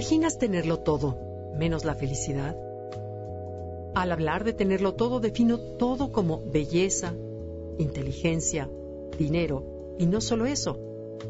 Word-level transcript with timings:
imaginas 0.00 0.38
tenerlo 0.38 0.78
todo, 0.78 1.18
menos 1.58 1.84
la 1.84 1.94
felicidad? 1.94 2.56
Al 3.94 4.12
hablar 4.12 4.44
de 4.44 4.54
tenerlo 4.54 4.94
todo, 4.94 5.20
defino 5.20 5.58
todo 5.76 6.10
como 6.10 6.40
belleza, 6.42 7.12
inteligencia, 7.76 8.70
dinero, 9.18 9.94
y 9.98 10.06
no 10.06 10.22
solo 10.22 10.46
eso, 10.46 10.78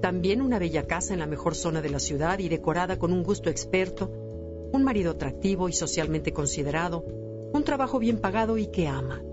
también 0.00 0.40
una 0.40 0.60
bella 0.60 0.84
casa 0.84 1.12
en 1.12 1.18
la 1.18 1.26
mejor 1.26 1.56
zona 1.56 1.82
de 1.82 1.90
la 1.90 1.98
ciudad 1.98 2.38
y 2.38 2.48
decorada 2.48 3.00
con 3.00 3.12
un 3.12 3.24
gusto 3.24 3.50
experto, 3.50 4.08
un 4.70 4.84
marido 4.84 5.10
atractivo 5.10 5.68
y 5.68 5.72
socialmente 5.72 6.32
considerado, 6.32 7.04
un 7.52 7.64
trabajo 7.64 7.98
bien 7.98 8.18
pagado 8.18 8.58
y 8.58 8.68
que 8.68 8.86
ama. 8.86 9.24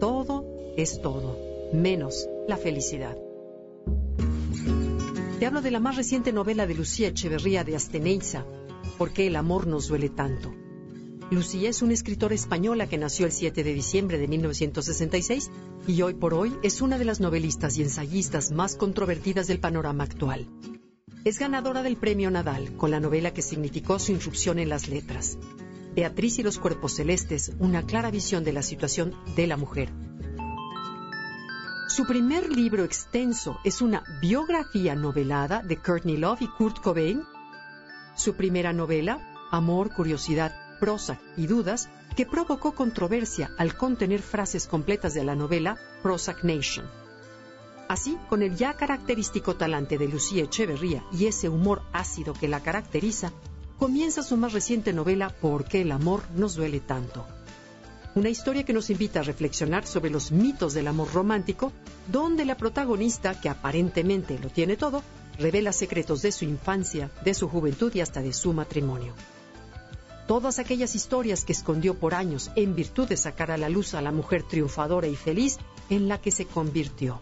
Todo 0.00 0.46
es 0.78 1.02
todo, 1.02 1.36
menos 1.74 2.30
la 2.48 2.56
felicidad. 2.56 3.14
Te 5.42 5.46
hablo 5.46 5.60
de 5.60 5.72
la 5.72 5.80
más 5.80 5.96
reciente 5.96 6.32
novela 6.32 6.68
de 6.68 6.74
Lucía 6.76 7.08
Echeverría 7.08 7.64
de 7.64 7.74
Asteneiza, 7.74 8.44
¿Por 8.96 9.10
qué 9.10 9.26
el 9.26 9.34
amor 9.34 9.66
nos 9.66 9.88
duele 9.88 10.08
tanto? 10.08 10.54
Lucía 11.32 11.68
es 11.68 11.82
una 11.82 11.94
escritora 11.94 12.36
española 12.36 12.88
que 12.88 12.96
nació 12.96 13.26
el 13.26 13.32
7 13.32 13.64
de 13.64 13.74
diciembre 13.74 14.18
de 14.18 14.28
1966 14.28 15.50
y 15.88 16.00
hoy 16.02 16.14
por 16.14 16.32
hoy 16.32 16.54
es 16.62 16.80
una 16.80 16.96
de 16.96 17.06
las 17.06 17.18
novelistas 17.18 17.76
y 17.76 17.82
ensayistas 17.82 18.52
más 18.52 18.76
controvertidas 18.76 19.48
del 19.48 19.58
panorama 19.58 20.04
actual. 20.04 20.46
Es 21.24 21.40
ganadora 21.40 21.82
del 21.82 21.96
Premio 21.96 22.30
Nadal 22.30 22.76
con 22.76 22.92
la 22.92 23.00
novela 23.00 23.34
que 23.34 23.42
significó 23.42 23.98
su 23.98 24.12
irrupción 24.12 24.60
en 24.60 24.68
las 24.68 24.86
letras. 24.86 25.38
Beatriz 25.96 26.38
y 26.38 26.44
los 26.44 26.60
cuerpos 26.60 26.94
celestes, 26.94 27.50
una 27.58 27.84
clara 27.84 28.12
visión 28.12 28.44
de 28.44 28.52
la 28.52 28.62
situación 28.62 29.12
de 29.34 29.48
la 29.48 29.56
mujer, 29.56 29.90
su 31.92 32.06
primer 32.06 32.50
libro 32.50 32.84
extenso 32.84 33.58
es 33.64 33.82
una 33.82 34.02
biografía 34.22 34.94
novelada 34.94 35.60
de 35.60 35.76
Courtney 35.76 36.16
Love 36.16 36.40
y 36.40 36.48
Kurt 36.48 36.80
Cobain. 36.80 37.22
Su 38.16 38.34
primera 38.34 38.72
novela, 38.72 39.20
Amor, 39.50 39.92
Curiosidad, 39.92 40.54
Prosa 40.80 41.20
y 41.36 41.46
Dudas, 41.48 41.90
que 42.16 42.24
provocó 42.24 42.72
controversia 42.72 43.50
al 43.58 43.76
contener 43.76 44.22
frases 44.22 44.66
completas 44.66 45.12
de 45.12 45.22
la 45.22 45.34
novela 45.34 45.76
Prozac 46.02 46.42
Nation. 46.44 46.86
Así, 47.90 48.16
con 48.30 48.40
el 48.40 48.56
ya 48.56 48.72
característico 48.72 49.56
talante 49.56 49.98
de 49.98 50.08
Lucía 50.08 50.44
Echeverría 50.44 51.04
y 51.12 51.26
ese 51.26 51.50
humor 51.50 51.82
ácido 51.92 52.32
que 52.32 52.48
la 52.48 52.60
caracteriza, 52.60 53.32
comienza 53.78 54.22
su 54.22 54.38
más 54.38 54.54
reciente 54.54 54.94
novela 54.94 55.28
¿Por 55.28 55.66
qué 55.66 55.82
el 55.82 55.92
amor 55.92 56.22
nos 56.34 56.54
duele 56.54 56.80
tanto? 56.80 57.26
Una 58.14 58.28
historia 58.28 58.64
que 58.64 58.72
nos 58.74 58.90
invita 58.90 59.20
a 59.20 59.22
reflexionar 59.22 59.86
sobre 59.86 60.10
los 60.10 60.32
mitos 60.32 60.74
del 60.74 60.88
amor 60.88 61.12
romántico, 61.12 61.72
donde 62.10 62.44
la 62.44 62.56
protagonista, 62.56 63.40
que 63.40 63.48
aparentemente 63.48 64.38
lo 64.38 64.50
tiene 64.50 64.76
todo, 64.76 65.02
revela 65.38 65.72
secretos 65.72 66.20
de 66.20 66.32
su 66.32 66.44
infancia, 66.44 67.10
de 67.24 67.32
su 67.32 67.48
juventud 67.48 67.92
y 67.94 68.00
hasta 68.00 68.20
de 68.20 68.34
su 68.34 68.52
matrimonio. 68.52 69.14
Todas 70.26 70.58
aquellas 70.58 70.94
historias 70.94 71.44
que 71.44 71.52
escondió 71.52 71.94
por 71.94 72.14
años 72.14 72.50
en 72.54 72.74
virtud 72.74 73.08
de 73.08 73.16
sacar 73.16 73.50
a 73.50 73.56
la 73.56 73.68
luz 73.68 73.94
a 73.94 74.02
la 74.02 74.12
mujer 74.12 74.42
triunfadora 74.42 75.08
y 75.08 75.16
feliz 75.16 75.58
en 75.88 76.08
la 76.08 76.20
que 76.20 76.30
se 76.30 76.46
convirtió. 76.46 77.20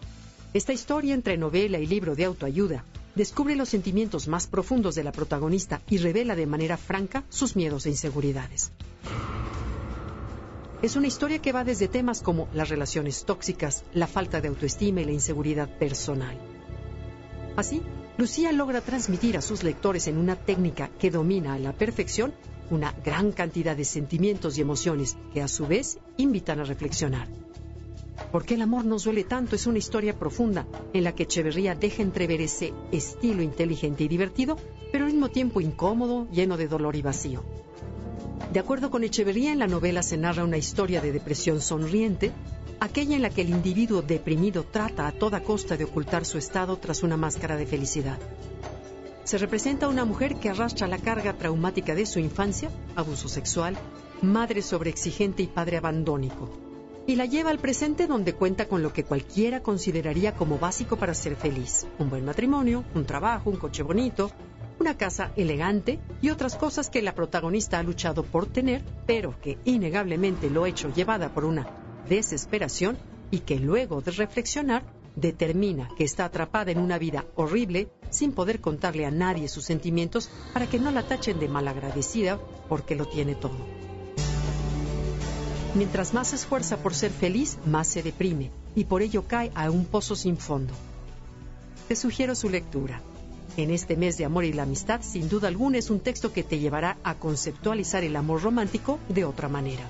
Esta 0.53 0.73
historia 0.73 1.13
entre 1.13 1.37
novela 1.37 1.79
y 1.79 1.87
libro 1.87 2.15
de 2.15 2.25
autoayuda 2.25 2.83
descubre 3.15 3.55
los 3.55 3.69
sentimientos 3.69 4.27
más 4.27 4.47
profundos 4.47 4.95
de 4.95 5.03
la 5.03 5.11
protagonista 5.11 5.81
y 5.89 5.97
revela 5.97 6.35
de 6.35 6.47
manera 6.47 6.77
franca 6.77 7.23
sus 7.29 7.55
miedos 7.55 7.85
e 7.85 7.89
inseguridades. 7.89 8.71
Es 10.81 10.95
una 10.95 11.05
historia 11.05 11.39
que 11.39 11.51
va 11.51 11.63
desde 11.63 11.87
temas 11.87 12.21
como 12.21 12.47
las 12.53 12.69
relaciones 12.69 13.23
tóxicas, 13.23 13.83
la 13.93 14.07
falta 14.07 14.41
de 14.41 14.47
autoestima 14.47 15.01
y 15.01 15.05
la 15.05 15.11
inseguridad 15.11 15.69
personal. 15.77 16.35
Así, 17.55 17.83
Lucía 18.17 18.51
logra 18.51 18.81
transmitir 18.81 19.37
a 19.37 19.41
sus 19.41 19.63
lectores 19.63 20.07
en 20.07 20.17
una 20.17 20.35
técnica 20.35 20.89
que 20.99 21.11
domina 21.11 21.53
a 21.53 21.59
la 21.59 21.73
perfección 21.73 22.33
una 22.71 22.95
gran 23.03 23.31
cantidad 23.31 23.77
de 23.77 23.85
sentimientos 23.85 24.57
y 24.57 24.61
emociones 24.61 25.17
que 25.33 25.43
a 25.43 25.47
su 25.47 25.67
vez 25.67 25.99
invitan 26.17 26.59
a 26.59 26.63
reflexionar. 26.63 27.27
¿Por 28.31 28.45
qué 28.45 28.55
el 28.55 28.61
amor 28.63 28.85
nos 28.85 29.03
duele 29.03 29.23
tanto? 29.23 29.55
Es 29.55 29.67
una 29.67 29.77
historia 29.77 30.17
profunda 30.17 30.65
en 30.93 31.03
la 31.03 31.13
que 31.13 31.23
Echeverría 31.23 31.75
deja 31.75 32.01
entrever 32.01 32.41
ese 32.41 32.73
estilo 32.91 33.43
inteligente 33.43 34.03
y 34.05 34.07
divertido, 34.07 34.57
pero 34.91 35.05
al 35.05 35.11
mismo 35.11 35.29
tiempo 35.29 35.61
incómodo, 35.61 36.27
lleno 36.31 36.57
de 36.57 36.67
dolor 36.67 36.95
y 36.95 37.03
vacío. 37.03 37.43
De 38.51 38.59
acuerdo 38.59 38.91
con 38.91 39.05
Echeverría, 39.05 39.53
en 39.53 39.59
la 39.59 39.67
novela 39.67 40.03
se 40.03 40.17
narra 40.17 40.43
una 40.43 40.57
historia 40.57 40.99
de 40.99 41.13
depresión 41.13 41.61
sonriente, 41.61 42.33
aquella 42.81 43.15
en 43.15 43.21
la 43.21 43.29
que 43.29 43.43
el 43.43 43.49
individuo 43.49 44.01
deprimido 44.01 44.65
trata 44.65 45.07
a 45.07 45.13
toda 45.13 45.41
costa 45.41 45.77
de 45.77 45.85
ocultar 45.85 46.25
su 46.25 46.37
estado 46.37 46.75
tras 46.75 47.01
una 47.01 47.15
máscara 47.15 47.55
de 47.55 47.65
felicidad. 47.65 48.19
Se 49.23 49.37
representa 49.37 49.85
a 49.85 49.89
una 49.89 50.03
mujer 50.03 50.35
que 50.35 50.49
arrastra 50.49 50.87
la 50.87 50.97
carga 50.97 51.31
traumática 51.37 51.95
de 51.95 52.05
su 52.05 52.19
infancia, 52.19 52.69
abuso 52.97 53.29
sexual, 53.29 53.77
madre 54.21 54.61
sobreexigente 54.61 55.43
y 55.43 55.47
padre 55.47 55.77
abandónico, 55.77 56.49
y 57.07 57.15
la 57.15 57.27
lleva 57.27 57.51
al 57.51 57.59
presente 57.59 58.05
donde 58.05 58.33
cuenta 58.33 58.67
con 58.67 58.83
lo 58.83 58.91
que 58.91 59.05
cualquiera 59.05 59.63
consideraría 59.63 60.35
como 60.35 60.59
básico 60.59 60.97
para 60.97 61.13
ser 61.13 61.37
feliz, 61.37 61.87
un 61.99 62.09
buen 62.09 62.25
matrimonio, 62.25 62.83
un 62.95 63.05
trabajo, 63.05 63.49
un 63.49 63.55
coche 63.55 63.81
bonito, 63.81 64.29
una 64.81 64.97
casa 64.97 65.31
elegante 65.35 65.99
y 66.23 66.31
otras 66.31 66.55
cosas 66.55 66.89
que 66.89 67.03
la 67.03 67.13
protagonista 67.13 67.77
ha 67.77 67.83
luchado 67.83 68.23
por 68.23 68.47
tener, 68.47 68.81
pero 69.05 69.39
que 69.39 69.59
innegablemente 69.63 70.49
lo 70.49 70.63
ha 70.63 70.69
hecho 70.69 70.91
llevada 70.91 71.29
por 71.29 71.45
una 71.45 71.67
desesperación 72.09 72.97
y 73.29 73.41
que 73.41 73.59
luego 73.59 74.01
de 74.01 74.09
reflexionar 74.09 74.83
determina 75.15 75.87
que 75.95 76.03
está 76.03 76.25
atrapada 76.25 76.71
en 76.71 76.79
una 76.79 76.97
vida 76.97 77.25
horrible 77.35 77.89
sin 78.09 78.31
poder 78.31 78.59
contarle 78.59 79.05
a 79.05 79.11
nadie 79.11 79.47
sus 79.49 79.65
sentimientos 79.65 80.31
para 80.51 80.65
que 80.65 80.79
no 80.79 80.89
la 80.89 81.03
tachen 81.03 81.39
de 81.39 81.47
malagradecida 81.47 82.39
porque 82.67 82.95
lo 82.95 83.05
tiene 83.05 83.35
todo. 83.35 83.57
Mientras 85.75 86.15
más 86.15 86.29
se 86.29 86.37
esfuerza 86.37 86.77
por 86.77 86.95
ser 86.95 87.11
feliz, 87.11 87.59
más 87.67 87.85
se 87.85 88.01
deprime 88.01 88.49
y 88.75 88.85
por 88.85 89.03
ello 89.03 89.27
cae 89.27 89.51
a 89.53 89.69
un 89.69 89.85
pozo 89.85 90.15
sin 90.15 90.37
fondo. 90.37 90.73
Te 91.87 91.95
sugiero 91.95 92.33
su 92.33 92.49
lectura 92.49 92.99
en 93.57 93.71
este 93.71 93.95
mes 93.95 94.17
de 94.17 94.25
amor 94.25 94.45
y 94.45 94.53
la 94.53 94.63
amistad, 94.63 95.01
sin 95.03 95.29
duda 95.29 95.47
alguna, 95.47 95.77
es 95.77 95.89
un 95.89 95.99
texto 95.99 96.31
que 96.33 96.43
te 96.43 96.59
llevará 96.59 96.97
a 97.03 97.15
conceptualizar 97.15 98.03
el 98.03 98.15
amor 98.15 98.41
romántico 98.41 98.99
de 99.09 99.25
otra 99.25 99.49
manera. 99.49 99.83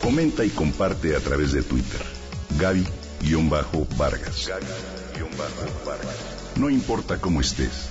Comenta 0.00 0.44
y 0.44 0.50
comparte 0.50 1.16
a 1.16 1.20
través 1.20 1.52
de 1.52 1.62
Twitter. 1.62 2.02
Gaby-Vargas. 2.60 4.50
No 6.56 6.70
importa 6.70 7.20
cómo 7.20 7.40
estés 7.40 7.90